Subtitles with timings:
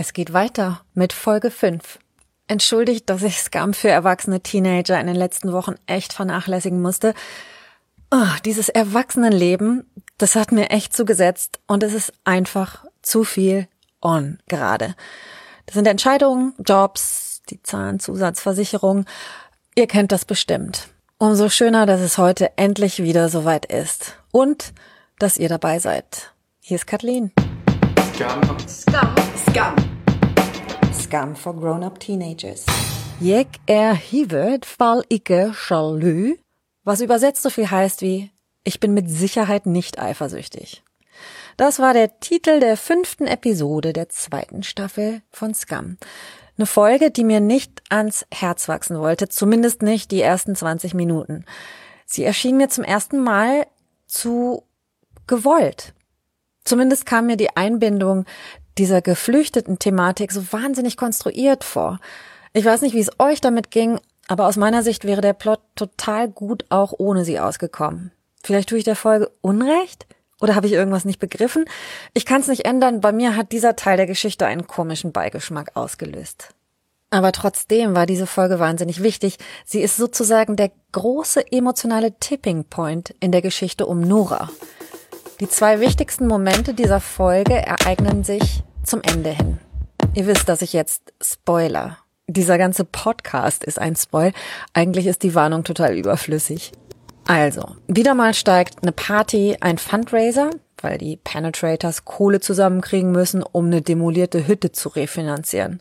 [0.00, 1.98] Es geht weiter mit Folge 5.
[2.46, 7.14] Entschuldigt, dass ich Scam für erwachsene Teenager in den letzten Wochen echt vernachlässigen musste.
[8.12, 13.66] Oh, dieses Erwachsenenleben, das hat mir echt zugesetzt und es ist einfach zu viel
[14.00, 14.94] on gerade.
[15.66, 19.04] Das sind Entscheidungen, Jobs, die Zahnzusatzversicherung.
[19.74, 20.90] Ihr kennt das bestimmt.
[21.18, 24.16] Umso schöner, dass es heute endlich wieder soweit ist.
[24.30, 24.74] Und
[25.18, 26.32] dass ihr dabei seid.
[26.60, 27.32] Hier ist Kathleen.
[28.18, 28.58] Scam.
[28.66, 29.14] Scam.
[29.46, 29.76] Scam.
[30.92, 32.66] Scam for grown-up teenagers.
[33.20, 36.34] Jeg er hivet fall ikke sjalu,
[36.84, 38.32] was übersetzt so viel heißt wie
[38.64, 40.82] ich bin mit Sicherheit nicht eifersüchtig.
[41.56, 45.96] Das war der Titel der fünften Episode der zweiten Staffel von Scam.
[46.56, 51.44] Eine Folge, die mir nicht ans Herz wachsen wollte, zumindest nicht die ersten 20 Minuten.
[52.04, 53.68] Sie erschien mir zum ersten Mal
[54.08, 54.64] zu
[55.28, 55.94] gewollt.
[56.68, 58.26] Zumindest kam mir die Einbindung
[58.76, 61.98] dieser geflüchteten Thematik so wahnsinnig konstruiert vor.
[62.52, 65.60] Ich weiß nicht, wie es euch damit ging, aber aus meiner Sicht wäre der Plot
[65.76, 68.12] total gut auch ohne sie ausgekommen.
[68.44, 70.06] Vielleicht tue ich der Folge Unrecht?
[70.42, 71.64] Oder habe ich irgendwas nicht begriffen?
[72.12, 75.70] Ich kann es nicht ändern, bei mir hat dieser Teil der Geschichte einen komischen Beigeschmack
[75.74, 76.50] ausgelöst.
[77.08, 79.38] Aber trotzdem war diese Folge wahnsinnig wichtig.
[79.64, 84.50] Sie ist sozusagen der große emotionale Tipping Point in der Geschichte um Nora.
[85.40, 89.58] Die zwei wichtigsten Momente dieser Folge ereignen sich zum Ende hin.
[90.14, 91.98] Ihr wisst, dass ich jetzt Spoiler.
[92.26, 94.32] Dieser ganze Podcast ist ein Spoil.
[94.72, 96.72] Eigentlich ist die Warnung total überflüssig.
[97.28, 100.50] Also, wieder mal steigt eine Party ein Fundraiser,
[100.82, 105.80] weil die Penetrators Kohle zusammenkriegen müssen, um eine demolierte Hütte zu refinanzieren.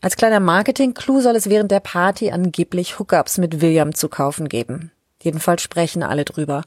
[0.00, 4.92] Als kleiner Marketing-Clou soll es während der Party angeblich Hookups mit William zu kaufen geben.
[5.22, 6.62] Jedenfalls sprechen alle drüber.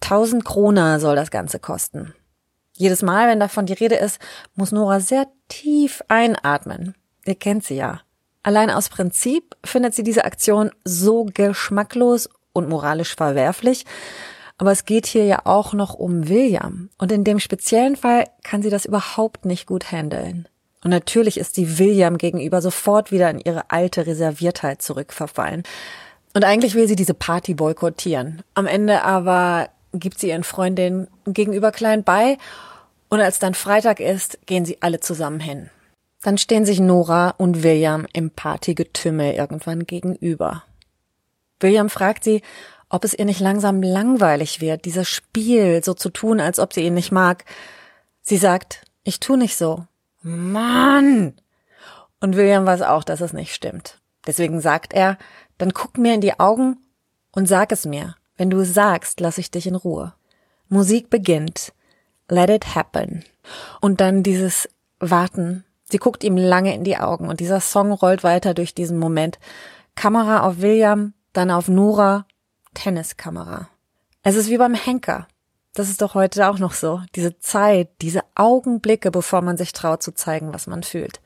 [0.00, 2.14] 1000 Krona soll das Ganze kosten.
[2.74, 4.20] Jedes Mal, wenn davon die Rede ist,
[4.54, 6.94] muss Nora sehr tief einatmen.
[7.24, 8.00] Ihr kennt sie ja.
[8.44, 13.84] Allein aus Prinzip findet sie diese Aktion so geschmacklos und moralisch verwerflich.
[14.58, 16.90] Aber es geht hier ja auch noch um William.
[16.98, 20.48] Und in dem speziellen Fall kann sie das überhaupt nicht gut handeln.
[20.84, 25.64] Und natürlich ist sie William gegenüber sofort wieder in ihre alte Reserviertheit zurückverfallen.
[26.38, 28.44] Und eigentlich will sie diese Party boykottieren.
[28.54, 32.38] Am Ende aber gibt sie ihren Freundinnen gegenüber klein bei
[33.08, 35.68] und als dann Freitag ist, gehen sie alle zusammen hin.
[36.22, 40.62] Dann stehen sich Nora und William im Partygetümmel irgendwann gegenüber.
[41.58, 42.42] William fragt sie,
[42.88, 46.82] ob es ihr nicht langsam langweilig wird, dieses Spiel so zu tun, als ob sie
[46.82, 47.46] ihn nicht mag.
[48.22, 49.86] Sie sagt, ich tu nicht so.
[50.22, 51.32] Mann!
[52.20, 53.98] Und William weiß auch, dass es nicht stimmt.
[54.24, 55.18] Deswegen sagt er,
[55.58, 56.78] dann guck mir in die Augen
[57.32, 58.16] und sag es mir.
[58.36, 60.14] Wenn du es sagst, lass ich dich in Ruhe.
[60.68, 61.72] Musik beginnt.
[62.28, 63.24] Let it happen.
[63.80, 64.68] Und dann dieses
[65.00, 65.64] Warten.
[65.90, 69.38] Sie guckt ihm lange in die Augen und dieser Song rollt weiter durch diesen Moment.
[69.94, 72.26] Kamera auf William, dann auf Nora,
[72.74, 73.68] Tenniskamera.
[74.22, 75.26] Es ist wie beim Henker.
[75.74, 77.00] Das ist doch heute auch noch so.
[77.14, 81.20] Diese Zeit, diese Augenblicke, bevor man sich traut zu zeigen, was man fühlt.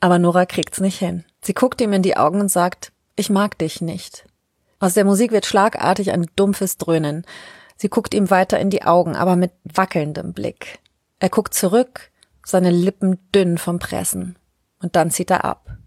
[0.00, 1.24] Aber Nora kriegt's nicht hin.
[1.42, 4.26] Sie guckt ihm in die Augen und sagt, ich mag dich nicht.
[4.80, 7.24] Aus der Musik wird schlagartig ein dumpfes Dröhnen.
[7.76, 10.80] Sie guckt ihm weiter in die Augen, aber mit wackelndem Blick.
[11.20, 12.10] Er guckt zurück,
[12.44, 14.36] seine Lippen dünn vom Pressen.
[14.82, 15.78] Und dann zieht er ab.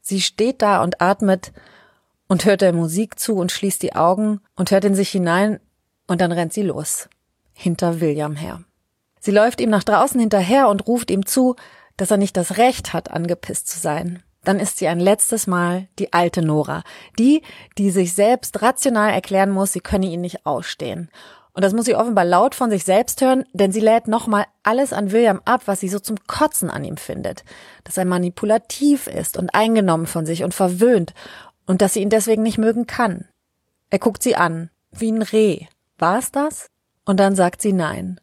[0.00, 1.52] Sie steht da und atmet
[2.28, 5.60] und hört der Musik zu und schließt die Augen und hört in sich hinein
[6.06, 7.08] und dann rennt sie los.
[7.52, 8.62] Hinter William her.
[9.18, 11.56] Sie läuft ihm nach draußen hinterher und ruft ihm zu,
[11.98, 15.88] dass er nicht das Recht hat, angepisst zu sein dann ist sie ein letztes Mal
[15.98, 16.82] die alte Nora.
[17.18, 17.42] Die,
[17.78, 21.10] die sich selbst rational erklären muss, sie könne ihn nicht ausstehen.
[21.52, 24.92] Und das muss sie offenbar laut von sich selbst hören, denn sie lädt nochmal alles
[24.92, 27.44] an William ab, was sie so zum Kotzen an ihm findet.
[27.84, 31.12] Dass er manipulativ ist und eingenommen von sich und verwöhnt
[31.66, 33.26] und dass sie ihn deswegen nicht mögen kann.
[33.90, 35.66] Er guckt sie an, wie ein Reh.
[35.98, 36.70] War es das?
[37.04, 38.20] Und dann sagt sie nein.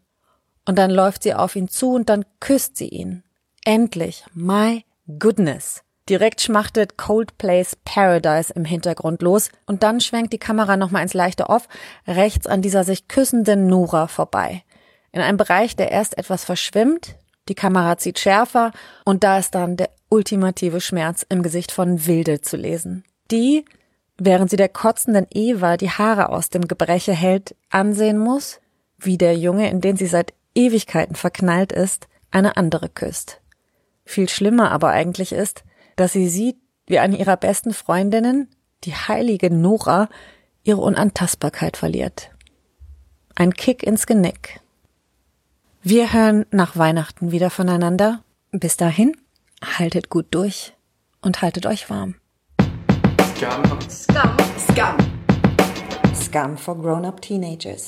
[0.66, 3.24] Und dann läuft sie auf ihn zu und dann küsst sie ihn.
[3.66, 4.24] Endlich.
[4.34, 4.86] My
[5.20, 5.84] goodness.
[6.10, 11.50] Direkt schmachtet Coldplays Paradise im Hintergrund los und dann schwenkt die Kamera nochmal ins leichte
[11.50, 11.68] Off,
[12.08, 14.64] rechts an dieser sich küssenden Nora vorbei.
[15.12, 17.16] In einem Bereich, der erst etwas verschwimmt,
[17.50, 18.72] die Kamera zieht schärfer
[19.04, 23.04] und da ist dann der ultimative Schmerz im Gesicht von Wilde zu lesen.
[23.30, 23.66] Die,
[24.18, 28.62] während sie der kotzenden Eva die Haare aus dem Gebreche hält, ansehen muss,
[28.98, 33.42] wie der Junge, in den sie seit Ewigkeiten verknallt ist, eine andere küsst.
[34.06, 35.64] Viel schlimmer aber eigentlich ist,
[35.98, 38.48] dass sie sieht, wie eine ihrer besten Freundinnen,
[38.86, 40.08] die heilige Nora,
[40.64, 42.32] ihre Unantastbarkeit verliert.
[43.36, 44.62] Ein Kick ins Genick.
[45.84, 49.12] Wir hören nach Weihnachten wieder voneinander Bis dahin,
[49.62, 50.74] haltet gut durch
[51.22, 52.16] und haltet euch warm.
[53.36, 53.90] Scum.
[53.90, 54.38] Scum.
[54.58, 54.98] Scum.
[56.16, 57.86] Scum for grown-up teenagers.